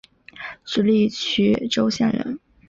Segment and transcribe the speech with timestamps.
[0.65, 2.39] 直隶曲周县人。